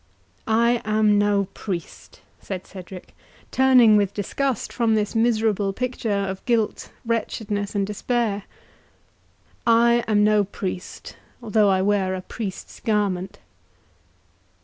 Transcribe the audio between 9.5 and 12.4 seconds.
"I am no priest, though I wear a